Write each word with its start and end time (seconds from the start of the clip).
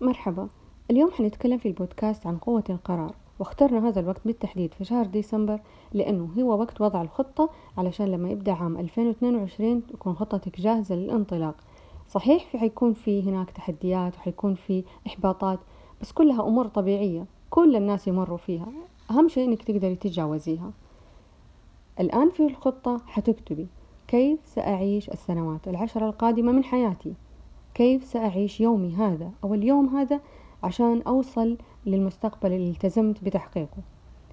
مرحبا. 0.00 0.48
اليوم 0.90 1.10
حنتكلم 1.10 1.58
في 1.58 1.68
البودكاست 1.68 2.26
عن 2.26 2.38
قوة 2.38 2.64
القرار 2.70 3.14
واخترنا 3.38 3.88
هذا 3.88 4.00
الوقت 4.00 4.20
بالتحديد 4.24 4.74
في 4.74 4.84
شهر 4.84 5.06
ديسمبر 5.06 5.60
لأنه 5.92 6.30
هو 6.38 6.60
وقت 6.60 6.80
وضع 6.80 7.02
الخطة 7.02 7.50
علشان 7.78 8.06
لما 8.06 8.30
يبدأ 8.30 8.52
عام 8.52 8.76
2022 8.76 9.86
تكون 9.86 10.14
خطتك 10.14 10.60
جاهزة 10.60 10.94
للانطلاق. 10.94 11.54
صحيح 12.08 12.44
في 12.44 12.58
حيكون 12.58 12.92
في 12.92 13.22
هناك 13.22 13.50
تحديات 13.50 14.16
وحيكون 14.16 14.54
في 14.54 14.84
إحباطات 15.06 15.58
بس 16.00 16.12
كلها 16.12 16.42
أمور 16.42 16.66
طبيعية 16.66 17.26
كل 17.50 17.76
الناس 17.76 18.08
يمروا 18.08 18.38
فيها. 18.38 18.72
أهم 19.10 19.28
شيء 19.28 19.48
إنك 19.48 19.62
تقدري 19.62 19.96
تتجاوزيها. 19.96 20.72
الآن 22.00 22.30
في 22.30 22.46
الخطة 22.46 23.00
حتكتبي 23.06 23.68
كيف 24.08 24.38
سأعيش 24.44 25.10
السنوات 25.10 25.68
العشر 25.68 26.06
القادمة 26.08 26.52
من 26.52 26.64
حياتي؟ 26.64 27.14
كيف 27.74 28.04
سأعيش 28.04 28.60
يومي 28.60 28.94
هذا؟ 28.94 29.30
أو 29.44 29.54
اليوم 29.54 29.96
هذا 29.96 30.20
عشان 30.62 31.02
أوصل 31.02 31.58
للمستقبل 31.86 32.52
اللي 32.52 32.70
التزمت 32.70 33.24
بتحقيقه. 33.24 33.82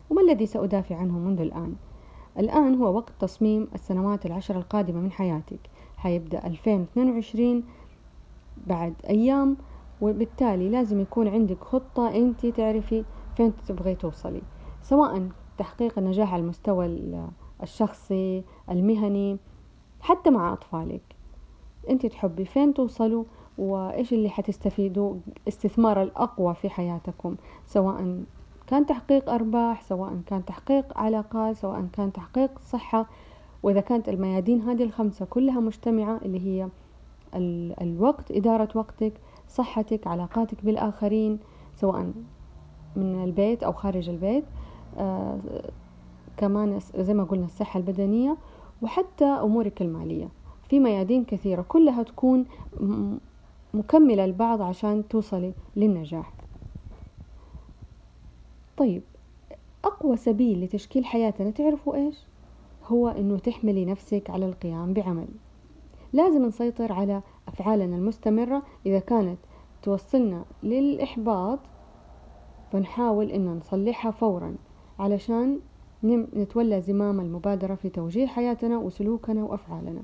وما 0.10 0.22
الذي 0.22 0.46
سأدافع 0.46 0.96
عنه 0.96 1.18
منذ 1.20 1.42
الآن؟ 1.42 1.76
الآن 2.40 2.76
هو 2.76 2.96
وقت 2.96 3.14
تصميم 3.20 3.68
السنوات 3.76 4.26
العشر 4.26 4.58
القادمة 4.58 5.00
من 5.00 5.12
حياتك. 5.12 5.60
حيبدأ 5.98 6.48
2022 6.48 7.64
بعد 8.68 8.94
أيام 9.10 9.58
وبالتالي 10.02 10.70
لازم 10.70 11.00
يكون 11.00 11.28
عندك 11.28 11.64
خطة 11.64 12.16
أنت 12.16 12.46
تعرفي 12.46 13.04
فين 13.38 13.54
تبغي 13.68 13.96
توصلي. 13.96 14.42
سواء 14.82 15.30
تحقيق 15.58 16.00
النجاح 16.00 16.34
على 16.34 16.42
المستوى 16.42 17.00
الشخصي 17.64 18.44
المهني 18.70 19.38
حتى 20.02 20.30
مع 20.30 20.54
أطفالك. 20.54 21.17
أنت 21.90 22.06
تحبي 22.06 22.46
فين 22.46 22.74
توصلوا 22.74 23.24
وإيش 23.58 24.14
اللي 24.14 24.30
حتستفيدوا 24.30 25.16
استثمار 25.48 26.02
الأقوى 26.04 26.54
في 26.54 26.70
حياتكم 26.70 27.36
سواء 27.66 28.24
كان 28.68 28.86
تحقيق 28.86 29.30
أرباح 29.30 29.82
سواء 29.82 30.22
كان 30.26 30.46
تحقيق 30.46 30.98
علاقات 30.98 31.56
سواء 31.56 31.88
كان 31.94 32.14
تحقيق 32.14 32.60
صحة. 32.60 33.06
وإذا 33.64 33.80
كانت 33.80 34.10
الميادين 34.10 34.62
هذه 34.62 34.84
الخمسة 34.84 35.26
كلها 35.26 35.60
مجتمعة 35.60 36.20
اللي 36.26 36.40
هي 36.40 36.70
الوقت 37.82 38.32
إدارة 38.32 38.70
وقتك 38.76 39.14
صحتك 39.50 40.08
علاقاتك 40.08 40.66
بالآخرين 40.66 41.40
سواء 41.76 42.12
من 42.96 43.24
البيت 43.24 43.64
أو 43.64 43.72
خارج 43.74 44.10
البيت 44.10 44.44
آه 44.98 45.40
كمان 46.38 46.80
زي 46.96 47.14
ما 47.14 47.24
قلنا 47.24 47.46
الصحة 47.46 47.78
البدنية 47.78 48.38
وحتى 48.82 49.26
أمورك 49.26 49.82
المالية. 49.82 50.30
في 50.70 50.80
ميادين 50.80 51.26
كثيرة 51.26 51.62
كلها 51.62 52.04
تكون 52.04 52.46
مكملة 53.74 54.26
لبعض 54.26 54.62
عشان 54.62 55.08
توصلي 55.08 55.54
للنجاح. 55.76 56.34
طيب 58.78 59.02
أقوى 59.86 60.18
سبيل 60.18 60.64
لتشكيل 60.64 61.06
حياتنا 61.06 61.50
تعرفوا 61.52 61.96
إيش؟ 61.96 62.16
هو 62.86 63.08
إنه 63.08 63.38
تحملي 63.38 63.86
نفسك 63.86 64.30
على 64.30 64.46
القيام 64.46 64.94
بعمل. 64.94 65.28
لازم 66.14 66.46
نسيطر 66.46 66.92
على 66.92 67.22
أفعالنا 67.48 67.96
المستمرة. 67.96 68.64
إذا 68.86 69.00
كانت 69.00 69.38
توصلنا 69.84 70.46
للإحباط 70.64 71.60
فنحاول 72.72 73.32
إنه 73.32 73.54
نصلحها 73.54 74.12
فورا 74.12 74.56
علشان 75.00 75.60
نتولى 76.04 76.82
زمام 76.82 77.20
المبادرة 77.20 77.76
في 77.76 77.90
توجيه 77.90 78.28
حياتنا 78.28 78.78
وسلوكنا 78.78 79.44
وأفعالنا. 79.44 80.04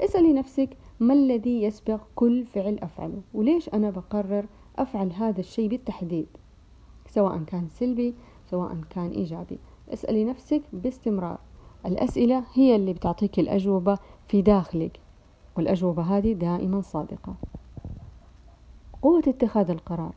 اسألي 0.00 0.32
نفسك 0.32 0.68
ما 1.00 1.14
الذي 1.14 1.62
يسبق 1.62 2.00
كل 2.14 2.44
فعل 2.46 2.78
أفعله؟ 2.82 3.20
وليش 3.34 3.68
أنا 3.68 3.90
بقرر 3.90 4.46
أفعل 4.78 5.12
هذا 5.12 5.40
الشيء 5.40 5.68
بالتحديد؟ 5.68 6.26
سواء 7.08 7.38
كان 7.38 7.68
سلبي 7.68 8.14
سواء 8.50 8.76
كان 8.90 9.10
إيجابي. 9.10 9.58
اسألي 9.92 10.24
نفسك 10.24 10.62
باستمرار. 10.72 11.38
الأسئلة 11.86 12.44
هي 12.54 12.76
اللي 12.76 12.92
بتعطيك 12.92 13.38
الأجوبة 13.38 13.98
في 14.28 14.42
داخلك 14.42 15.00
والأجوبة 15.56 16.02
هذه 16.02 16.32
دائما 16.32 16.80
صادقة. 16.80 17.34
قوة 19.02 19.22
اتخاذ 19.26 19.70
القرار. 19.70 20.14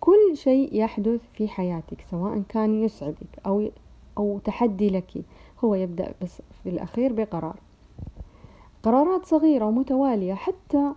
كل 0.00 0.32
شيء 0.34 0.74
يحدث 0.76 1.20
في 1.32 1.48
حياتك 1.48 2.00
سواء 2.10 2.42
كان 2.48 2.82
يسعدك 2.82 3.38
أو 3.46 3.70
أو 4.18 4.38
تحدي 4.44 4.90
لك 4.90 5.24
هو 5.64 5.74
يبدأ 5.74 6.14
بس 6.22 6.42
في 6.62 6.68
الأخير 6.68 7.12
بقرار. 7.12 7.56
قرارات 8.82 9.26
صغيرة 9.26 9.64
ومتوالية 9.64 10.34
حتى 10.34 10.92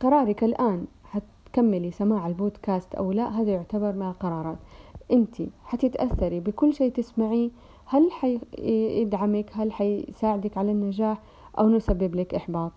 قرارك 0.00 0.44
الآن 0.44 0.86
حتكملي 1.04 1.90
سماع 1.90 2.26
البودكاست 2.26 2.94
أو 2.94 3.12
لا 3.12 3.40
هذا 3.40 3.50
يعتبر 3.50 3.92
من 3.92 4.06
القرارات. 4.08 4.58
أنت 5.12 5.36
حتتأثري 5.64 6.40
بكل 6.40 6.74
شيء 6.74 6.92
تسمعيه 6.92 7.50
هل 7.84 8.10
حيدعمك؟ 8.12 9.50
هل 9.52 9.72
حيساعدك 9.72 10.58
على 10.58 10.72
النجاح؟ 10.72 11.22
أو 11.58 11.68
نسبب 11.68 12.14
لك 12.14 12.34
إحباط؟ 12.34 12.72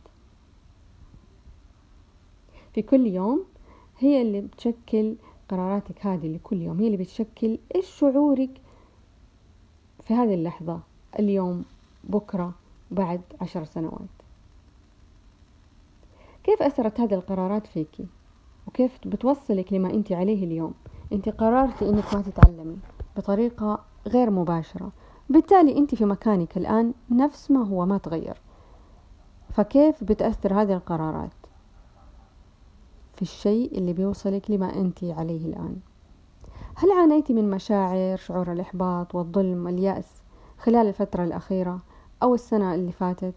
في 2.74 2.82
كل 2.82 3.08
يوم 3.08 3.44
هي 4.00 4.22
اللي 4.22 4.42
بتشكل 4.42 5.16
قراراتك 5.50 6.06
هذه 6.06 6.28
لكل 6.36 6.62
يوم 6.62 6.80
هي 6.80 6.86
اللي 6.86 6.98
بتشكل 6.98 7.58
إيش 7.76 7.86
شعورك 7.86 8.62
في 10.04 10.14
هذه 10.14 10.34
اللحظة 10.34 10.80
اليوم 11.20 11.66
بكرة. 12.04 12.61
بعد 12.92 13.22
عشر 13.42 13.64
سنوات. 13.64 14.10
كيف 16.44 16.62
أثرت 16.62 17.00
هذه 17.00 17.14
القرارات 17.14 17.68
فيك؟ 17.68 17.98
وكيف 18.68 19.00
بتوصلك 19.06 19.74
لما 19.74 19.90
أنت 19.90 20.12
عليه 20.12 20.46
اليوم؟ 20.46 20.74
أنت 21.14 21.30
قررتي 21.30 21.90
أنك 21.90 22.14
ما 22.14 22.22
تتعلمي 22.22 22.78
بطريقة 23.18 23.80
غير 24.08 24.30
مباشرة. 24.30 24.92
بالتالي 25.30 25.78
أنت 25.78 25.96
في 25.96 26.06
مكانك 26.06 26.58
الآن 26.58 26.94
نفس 27.10 27.52
ما 27.52 27.68
هو 27.68 27.86
ما 27.86 27.98
تغير. 27.98 28.42
فكيف 29.50 30.04
بتأثر 30.04 30.62
هذه 30.62 30.74
القرارات 30.74 31.32
في 33.16 33.22
الشيء 33.22 33.78
اللي 33.78 33.94
بيوصلك 33.94 34.52
لما 34.52 34.76
أنت 34.76 35.04
عليه 35.04 35.46
الآن؟ 35.46 35.78
هل 36.76 36.92
عانيتي 36.92 37.34
من 37.34 37.50
مشاعر 37.50 38.18
شعور 38.18 38.52
الإحباط 38.52 39.16
والظلم 39.16 39.66
واليأس 39.66 40.22
خلال 40.58 40.88
الفترة 40.88 41.24
الأخيرة؟ 41.24 41.80
أو 42.24 42.36
السنة 42.36 42.76
اللي 42.76 42.92
فاتت 42.92 43.34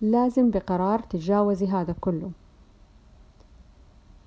لازم 0.00 0.50
بقرار 0.50 0.98
تتجاوزي 0.98 1.66
هذا 1.66 1.94
كله. 2.00 2.30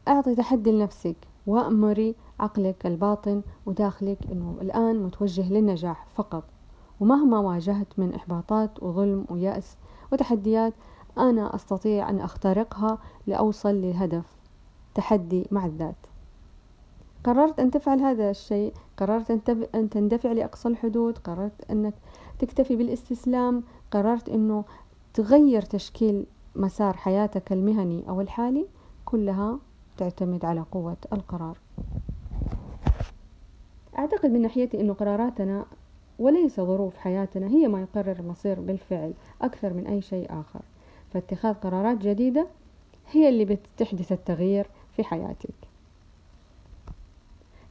أعطي 0.08 0.36
تحدي 0.36 0.72
لنفسك 0.72 1.16
وأمري 1.48 2.16
عقلك 2.40 2.86
الباطن 2.86 3.42
وداخلك 3.66 4.18
أنه 4.32 4.58
الآن 4.62 5.04
متوجه 5.04 5.54
للنجاح 5.54 6.08
فقط. 6.16 6.44
ومهما 7.00 7.40
واجهت 7.40 7.88
من 7.98 8.14
إحباطات 8.14 8.84
وظلم 8.84 9.26
ويأس 9.30 9.78
وتحديات 10.14 10.74
أنا 11.18 11.56
أستطيع 11.56 12.10
أن 12.10 12.20
أخترقها 12.20 12.98
لأوصل 13.28 13.70
للهدف 13.70 14.26
تحدي 14.96 15.48
مع 15.52 15.66
الذات. 15.66 15.96
قررت 17.26 17.60
أن 17.60 17.72
تفعل 17.72 18.00
هذا 18.00 18.30
الشيء 18.30 18.74
قررت 18.98 19.32
أن 19.76 19.90
تندفع 19.90 20.32
لأقصى 20.32 20.68
الحدود 20.68 21.18
قررت 21.18 21.72
أنك 21.72 21.94
تكتفي 22.40 22.76
بالاستسلام 22.76 23.64
قررت 23.92 24.30
أنه 24.30 24.64
تغير 25.14 25.62
تشكيل 25.62 26.26
مسار 26.56 26.98
حياتك 26.98 27.52
المهني 27.52 28.10
أو 28.10 28.22
الحالي 28.22 28.66
كلها 29.06 29.60
تعتمد 29.98 30.46
على 30.46 30.66
قوة 30.72 30.98
القرار. 31.14 31.58
أعتقد 33.98 34.32
من 34.32 34.42
ناحيتي 34.42 34.82
أنه 34.82 34.94
قراراتنا 34.94 35.66
وليس 36.20 36.60
ظروف 36.60 36.98
حياتنا 36.98 37.48
هي 37.48 37.68
ما 37.68 37.82
يقرر 37.82 38.20
المصير 38.20 38.60
بالفعل 38.60 39.14
أكثر 39.42 39.74
من 39.74 39.88
أي 39.88 40.02
شيء 40.02 40.28
آخر. 40.30 40.62
فاتخاذ 41.14 41.54
قرارات 41.54 41.98
جديدة 41.98 42.48
هي 43.12 43.30
اللي 43.30 43.46
بتحدث 43.46 44.12
التغيير 44.12 44.68
في 44.96 45.04
حياتك. 45.04 45.75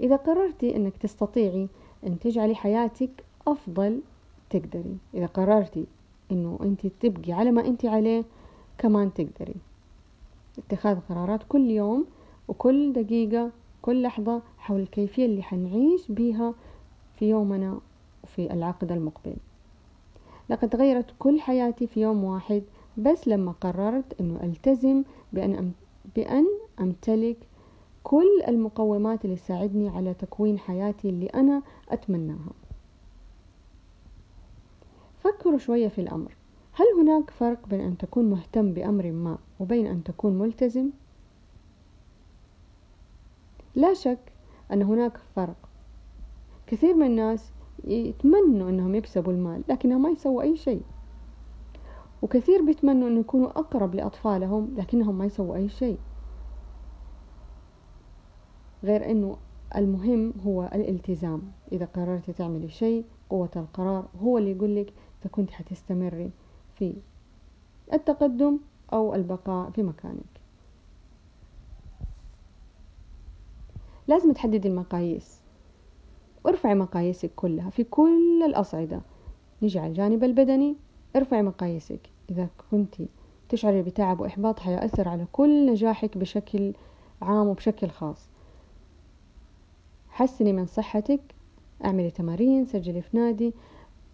إذا 0.04 0.16
قررتي 0.16 0.76
أنك 0.76 0.96
تستطيعي 0.96 1.68
أن 2.06 2.18
تجعلي 2.18 2.54
حياتك 2.54 3.10
أفضل 3.46 4.00
تقدري. 4.50 4.96
إذا 5.14 5.26
قررتي 5.26 5.86
أنه 6.32 6.58
أنت 6.62 6.86
تبقي 6.86 7.32
على 7.32 7.50
ما 7.50 7.66
أنت 7.66 7.84
عليه 7.86 8.24
كمان 8.78 9.14
تقدري. 9.14 9.54
اتخاذ 10.58 10.98
قرارات 11.08 11.40
كل 11.48 11.70
يوم 11.70 12.06
وكل 12.48 12.92
دقيقة 12.92 13.50
كل 13.82 14.02
لحظة 14.02 14.42
حول 14.58 14.80
الكيفية 14.80 15.26
اللي 15.26 15.42
حنعيش 15.42 16.10
بيها 16.10 16.54
في 17.18 17.28
يومنا 17.28 17.80
وفي 18.24 18.52
العقد 18.52 18.92
المقبل. 18.92 19.36
لقد 20.50 20.68
تغيرت 20.68 21.06
كل 21.18 21.40
حياتي 21.40 21.86
في 21.86 22.00
يوم 22.00 22.24
واحد 22.24 22.62
بس 22.96 23.28
لما 23.28 23.52
قررت 23.52 24.20
أنه 24.20 24.40
ألتزم 24.42 25.02
بأن, 25.32 25.72
بأن 26.16 26.46
أمتلك 26.80 27.36
كل 28.04 28.42
المقومات 28.48 29.24
اللي 29.24 29.36
تساعدني 29.36 29.88
على 29.88 30.14
تكوين 30.14 30.58
حياتي 30.58 31.08
اللي 31.08 31.26
أنا 31.26 31.62
أتمناها. 31.88 32.52
فكروا 35.20 35.58
شوية 35.58 35.88
في 35.88 36.00
الأمر. 36.00 36.36
هل 36.72 36.86
هناك 37.00 37.30
فرق 37.30 37.68
بين 37.68 37.80
أن 37.80 37.98
تكون 37.98 38.30
مهتم 38.30 38.72
بأمر 38.72 39.12
ما 39.12 39.38
وبين 39.60 39.86
أن 39.86 40.04
تكون 40.04 40.38
ملتزم؟ 40.38 40.90
لا 43.74 43.94
شك 43.94 44.32
أن 44.72 44.82
هناك 44.82 45.18
فرق. 45.36 45.56
كثير 46.66 46.94
من 46.94 47.06
الناس 47.06 47.52
يتمنوا 47.84 48.70
أنهم 48.70 48.94
يكسبوا 48.94 49.32
المال 49.32 49.62
لكنهم 49.68 50.02
ما 50.02 50.10
يسووا 50.10 50.42
أي 50.42 50.56
شيء. 50.56 50.82
وكثير 52.22 52.62
بيتمنوا 52.62 53.08
أن 53.08 53.20
يكونوا 53.20 53.48
أقرب 53.48 53.94
لأطفالهم 53.94 54.74
لكنهم 54.76 55.18
ما 55.18 55.24
يسووا 55.24 55.56
أي 55.56 55.68
شيء. 55.68 55.98
غير 58.84 59.10
أنه 59.10 59.36
المهم 59.76 60.32
هو 60.46 60.70
الالتزام. 60.74 61.42
إذا 61.72 61.84
قررتي 61.84 62.32
تعملي 62.32 62.68
شيء 62.68 63.04
قوة 63.30 63.50
القرار 63.56 64.08
هو 64.22 64.38
اللي 64.38 64.50
يقول 64.50 64.76
لك 64.76 64.92
إذا 65.22 65.30
حتستمري 65.50 66.30
في 66.74 66.94
التقدم 67.92 68.58
أو 68.92 69.14
البقاء 69.14 69.70
في 69.70 69.82
مكانك. 69.82 70.40
لازم 74.08 74.32
تحددي 74.32 74.68
المقاييس. 74.68 75.40
وارفعي 76.44 76.74
مقاييسك 76.74 77.30
كلها 77.36 77.70
في 77.70 77.84
كل 77.84 78.42
الأصعدة. 78.46 79.00
نجي 79.62 79.78
على 79.78 79.88
الجانب 79.88 80.24
البدني 80.24 80.76
ارفعي 81.16 81.42
مقاييسك. 81.42 82.00
إذا 82.30 82.48
كنت 82.70 82.94
تشعري 83.48 83.82
بتعب 83.82 84.20
وإحباط 84.20 84.58
حيأثر 84.58 85.08
على 85.08 85.26
كل 85.32 85.70
نجاحك 85.70 86.18
بشكل 86.18 86.72
عام 87.22 87.46
وبشكل 87.46 87.90
خاص. 87.90 88.33
حسني 90.14 90.52
من 90.52 90.66
صحتك 90.66 91.20
أعملي 91.84 92.10
تمارين 92.10 92.64
سجلي 92.64 93.02
في 93.02 93.16
نادي 93.16 93.54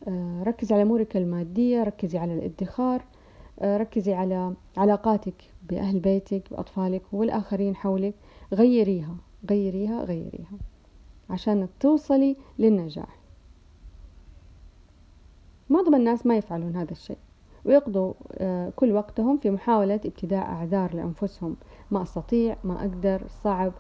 آه، 0.09 0.43
ركزي 0.43 0.75
على 0.75 0.83
أمورك 0.83 1.17
المادية 1.17 1.83
ركزي 1.83 2.19
على 2.19 2.35
الادخار 2.35 3.03
آه، 3.61 3.77
ركزي 3.77 4.15
على 4.15 4.55
علاقاتك 4.77 5.35
بأهل 5.69 6.01
بيتك 6.01 6.43
بأطفالك 6.51 7.03
والآخرين 7.13 7.77
حولك. 7.77 8.15
غيريها 8.53 9.17
غيريها 9.51 10.05
غيريها 10.05 10.59
عشان 11.31 11.69
توصلي 11.81 12.37
للنجاح. 12.59 13.17
معظم 15.71 15.95
الناس 15.95 16.27
ما 16.27 16.37
يفعلون 16.37 16.77
هذا 16.77 16.93
الشيء 16.93 17.19
ويقضوا 17.65 18.13
آه، 18.33 18.73
كل 18.77 18.93
وقتهم 18.93 19.39
في 19.39 19.51
محاولة 19.51 19.95
ابتداء 20.05 20.45
أعذار 20.45 20.95
لأنفسهم. 20.95 21.57
ما 21.91 22.03
أستطيع 22.03 22.57
ما 22.65 22.81
أقدر 22.81 23.23
صعب 23.45 23.73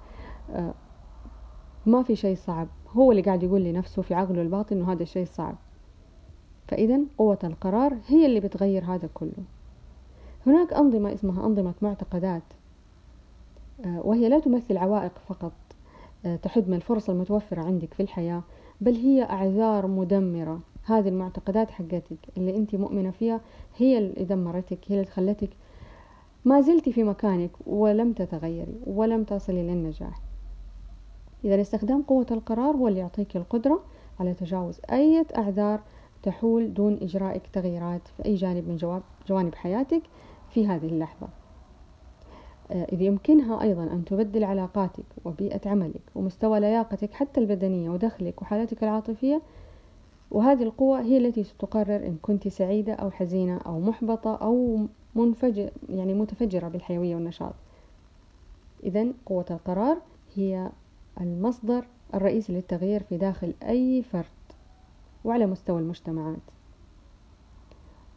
ما 1.87 2.03
في 2.03 2.17
شيء 2.17 2.37
صعب. 2.37 2.69
هو 2.93 3.11
اللي 3.11 3.23
قاعد 3.23 3.43
يقول 3.43 3.65
لنفسه 3.65 4.03
في 4.03 4.15
عقله 4.15 4.43
الباطن 4.43 4.77
إنه 4.77 4.93
هذا 4.93 5.03
الشيء 5.03 5.27
صعب. 5.27 5.55
فإذا 6.69 7.01
قوة 7.19 7.39
القرار 7.45 7.97
هي 8.07 8.27
اللي 8.27 8.41
بتغير 8.41 8.85
هذا 8.85 9.09
كله. 9.15 9.45
هناك 10.47 10.73
أنظمة 10.73 11.15
اسمها 11.15 11.47
أنظمة 11.47 11.75
معتقدات 11.83 12.43
آه، 13.85 14.01
وهي 14.05 14.29
لا 14.29 14.39
تمثل 14.39 14.77
عوائق 14.77 15.13
فقط 15.29 15.53
آه، 16.27 16.37
تحد 16.37 16.69
من 16.69 16.75
الفرص 16.75 17.11
المتوفرة 17.11 17.63
عندك 17.63 17.95
في 17.95 18.03
الحياة 18.03 18.43
بل 18.81 18.95
هي 18.95 19.23
أعذار 19.23 19.87
مدمرة. 19.87 20.61
هذه 20.85 21.09
المعتقدات 21.09 21.71
حقتك 21.71 22.19
اللي 22.37 22.57
أنت 22.57 22.75
مؤمنة 22.75 23.11
فيها 23.11 23.41
هي 23.77 23.99
اللي 23.99 24.25
دمرتك 24.25 24.79
هي 24.89 24.95
اللي 24.95 25.11
خلتك 25.11 25.51
ما 26.45 26.61
زلت 26.61 26.89
في 26.89 27.05
مكانك 27.05 27.51
ولم 27.67 28.13
تتغيري 28.13 28.75
ولم 28.87 29.25
تصلي 29.25 29.63
للنجاح. 29.63 30.30
إذا 31.45 31.61
استخدام 31.61 32.03
قوة 32.03 32.27
القرار 32.31 32.77
هو 32.77 32.89
اللي 32.89 33.01
يعطيك 33.01 33.37
القدرة 33.37 33.81
على 34.21 34.35
تجاوز 34.35 34.81
أي 34.91 35.27
أعذار 35.37 35.81
تحول 36.23 36.75
دون 36.75 36.99
إجراء 37.03 37.41
تغييرات 37.53 38.09
في 38.09 38.25
أي 38.25 38.35
جانب 38.35 38.69
من 38.69 39.01
جوانب 39.29 39.55
حياتك 39.55 40.03
في 40.51 40.67
هذه 40.67 40.87
اللحظة. 40.87 41.29
آه، 42.71 42.87
إذا 42.93 43.03
يمكنها 43.03 43.63
أيضا 43.63 43.83
أن 43.83 44.05
تبدل 44.05 44.45
علاقاتك 44.45 45.05
وبيئة 45.25 45.69
عملك 45.69 46.03
ومستوى 46.15 46.61
لياقتك 46.61 47.13
حتى 47.13 47.41
البدنية 47.41 47.91
ودخلك 47.91 48.43
وحالتك 48.43 48.83
العاطفية 48.83 49.43
وهذه 50.31 50.63
القوة 50.63 51.01
هي 51.01 51.19
التي 51.19 51.45
ستقرر 51.45 51.97
إن 51.97 52.17
كنت 52.23 52.49
سعيدة 52.49 52.93
أو 52.93 53.11
حزينة 53.11 53.57
أو 53.57 53.81
محبطة 53.81 54.35
أو 54.35 54.87
منفجر 55.15 55.71
يعني 55.89 56.15
متفجرة 56.15 56.69
بالحيوية 56.69 57.15
والنشاط. 57.15 57.55
إذا 58.85 59.07
قوة 59.27 59.47
القرار 59.51 59.97
هي 60.35 60.71
المصدر 61.21 61.87
الرئيسي 62.15 62.53
للتغيير 62.53 63.03
في 63.03 63.17
داخل 63.17 63.55
أي 63.63 64.03
فرد 64.03 64.25
وعلى 65.25 65.47
مستوى 65.47 65.81
المجتمعات. 65.81 66.39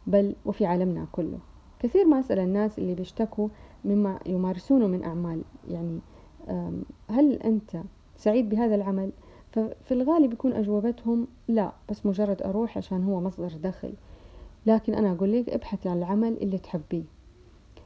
بل 0.06 0.34
وفي 0.44 0.66
عالمنا 0.66 1.06
كله. 1.12 1.38
كثير 1.78 2.04
ما 2.04 2.20
أسأل 2.20 2.38
الناس 2.38 2.78
اللي 2.78 2.94
بيشتكوا 2.94 3.48
مما 3.84 4.18
يمارسونه 4.26 4.86
من 4.86 5.04
أعمال. 5.04 5.42
يعني 5.70 5.98
هل 7.10 7.32
أنت 7.32 7.82
سعيد 8.16 8.48
بهذا 8.48 8.74
العمل؟ 8.74 9.10
ففي 9.52 9.94
الغالب 9.94 10.32
يكون 10.32 10.52
أجوبتهم 10.52 11.26
لا 11.48 11.72
بس 11.90 12.06
مجرد 12.06 12.42
أروح 12.42 12.78
عشان 12.78 13.04
هو 13.04 13.20
مصدر 13.20 13.52
دخل. 13.62 13.92
لكن 14.66 14.94
أنا 14.94 15.12
أقول 15.12 15.32
لك 15.32 15.48
ابحثي 15.48 15.88
عن 15.88 15.98
العمل 15.98 16.36
اللي 16.42 16.58
تحبيه. 16.58 17.04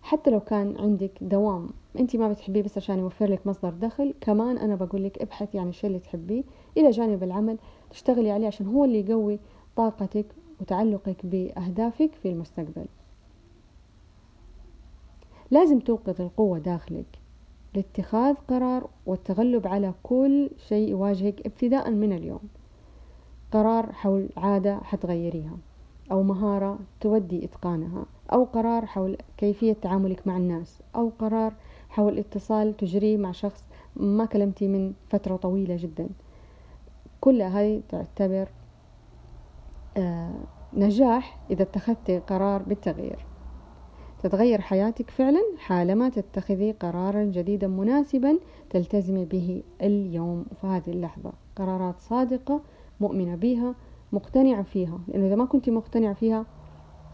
حتى 0.09 0.31
لو 0.31 0.41
كان 0.41 0.77
عندك 0.79 1.11
دوام 1.21 1.69
أنت 1.99 2.17
ما 2.17 2.29
بتحبيه 2.29 2.63
بس 2.63 2.77
عشان 2.77 2.99
يوفر 2.99 3.27
لك 3.27 3.47
مصدر 3.47 3.71
دخل 3.71 4.15
كمان 4.21 4.59
أنا 4.59 4.75
بقول 4.75 5.05
لك 5.05 5.23
ابحثي 5.23 5.59
عن 5.59 5.69
الشيء 5.69 5.89
اللي 5.89 5.99
تحبيه 5.99 6.43
إلى 6.77 6.91
جانب 6.91 7.23
العمل 7.23 7.59
تشتغلي 7.91 8.31
عليه 8.31 8.47
عشان 8.47 8.67
هو 8.67 8.85
اللي 8.85 9.01
يقوي 9.01 9.39
طاقتك 9.77 10.27
وتعلقك 10.61 11.27
بأهدافك 11.27 12.11
في 12.23 12.29
المستقبل. 12.29 12.87
لازم 15.51 15.79
توقظ 15.79 16.21
القوة 16.21 16.59
داخلك 16.59 17.19
لاتخاذ 17.75 18.35
قرار 18.35 18.89
والتغلب 19.07 19.67
على 19.67 19.95
كل 20.03 20.51
شيء 20.69 20.89
يواجهك 20.89 21.47
ابتداء 21.47 21.91
من 21.91 22.13
اليوم. 22.13 22.43
قرار 23.53 23.93
حول 23.93 24.29
عادة 24.37 24.79
حتغيريها 24.79 25.57
أو 26.13 26.23
مهارة 26.23 26.79
تودي 27.01 27.45
إتقانها. 27.45 28.05
أو 28.33 28.45
قرار 28.45 28.87
حول 28.87 29.17
كيفية 29.37 29.73
تعاملك 29.73 30.27
مع 30.27 30.37
الناس 30.37 30.83
أو 30.97 31.13
قرار 31.19 31.53
حول 31.89 32.19
اتصال 32.19 32.77
تجريه 32.77 33.17
مع 33.17 33.33
شخص 33.33 33.65
ما 33.97 34.25
كلمتي 34.25 34.69
من 34.69 34.93
فترة 35.09 35.37
طويلة 35.37 35.77
جدا. 35.77 36.09
كل 37.21 37.43
هاي 37.43 37.83
تعتبر 37.89 38.49
آه 39.97 40.35
نجاح 40.75 41.39
إذا 41.51 41.63
اتخذتي 41.63 42.19
قرار 42.19 42.63
بالتغيير. 42.63 43.19
تتغير 44.23 44.61
حياتك 44.61 45.11
فعلا 45.11 45.41
حالما 45.59 46.09
تتخذي 46.09 46.73
قرارا 46.73 47.25
جديدا 47.25 47.67
مناسبا 47.67 48.39
تلتزمي 48.71 49.25
به 49.25 49.63
اليوم 49.83 50.45
في 50.61 50.67
هذه 50.67 50.91
اللحظة. 50.91 51.33
قرارات 51.57 52.00
صادقة 52.00 52.61
مؤمنة 53.00 53.35
بها 53.35 53.75
مقتنعة 54.12 54.62
فيها 54.62 54.99
لأنه 55.09 55.26
إذا 55.26 55.35
ما 55.35 55.45
كنت 55.45 55.71
مقتنعة 55.71 56.14
فيها 56.14 56.47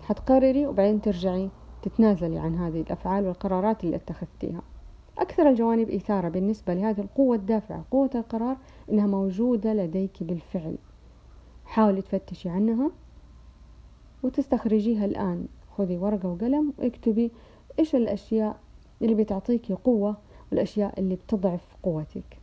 حتقرري 0.04 0.66
وبعدين 0.66 1.00
ترجعي 1.00 1.50
تتنازلي 1.82 2.38
عن 2.38 2.56
هذه 2.56 2.80
الأفعال 2.80 3.26
والقرارات 3.26 3.84
اللي 3.84 3.96
اتخذتيها. 3.96 4.62
أكثر 5.18 5.48
الجوانب 5.48 5.90
إثارة 5.90 6.28
بالنسبة 6.28 6.74
لهذه 6.74 7.00
القوة 7.00 7.36
الدافعة 7.36 7.84
قوة 7.90 8.10
القرار 8.14 8.56
إنها 8.90 9.06
موجودة 9.06 9.74
لديك 9.74 10.22
بالفعل. 10.22 10.78
حاولي 11.64 12.02
تفتشي 12.02 12.48
عنها 12.48 12.90
وتستخرجيها 14.22 15.04
الآن. 15.04 15.46
خذي 15.76 15.96
ورقة 15.96 16.28
وقلم 16.28 16.72
واكتبي 16.78 17.30
إيش 17.78 17.94
الأشياء 17.94 18.56
اللي 19.02 19.14
بتعطيكي 19.14 19.74
قوة 19.74 20.16
والأشياء 20.50 21.00
اللي 21.00 21.14
بتضعف 21.14 21.76
قوتك. 21.82 22.38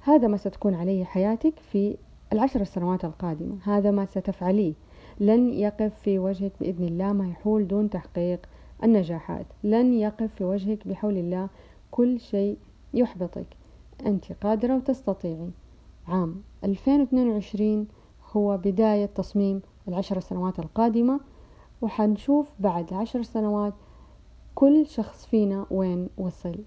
هذا 0.00 0.28
ما 0.28 0.36
ستكون 0.36 0.74
عليه 0.74 1.04
حياتك 1.04 1.58
في 1.58 1.96
العشر 2.32 2.64
سنوات 2.64 3.04
القادمة 3.04 3.56
هذا 3.64 3.90
ما 3.90 4.04
ستفعليه. 4.06 4.74
لن 5.20 5.52
يقف 5.52 5.92
في 6.02 6.18
وجهك 6.18 6.52
بإذن 6.60 6.84
الله 6.84 7.12
ما 7.12 7.28
يحول 7.28 7.68
دون 7.68 7.90
تحقيق 7.90 8.46
النجاحات. 8.84 9.46
لن 9.64 9.94
يقف 9.94 10.34
في 10.34 10.44
وجهك 10.44 10.88
بحول 10.88 11.16
الله 11.16 11.48
كل 11.90 12.20
شيء 12.20 12.58
يحبطك. 12.94 13.46
أنت 14.06 14.32
قادرة 14.32 14.76
وتستطيعي. 14.76 15.50
عام 16.08 16.42
2022 16.64 17.86
هو 18.32 18.56
بداية 18.56 19.06
تصميم 19.06 19.62
العشر 19.88 20.20
سنوات 20.20 20.58
القادمة 20.58 21.20
وحنشوف 21.82 22.48
بعد 22.60 22.92
عشر 22.92 23.22
سنوات 23.22 23.74
كل 24.54 24.86
شخص 24.86 25.26
فينا 25.26 25.66
وين 25.70 26.08
وصل. 26.18 26.58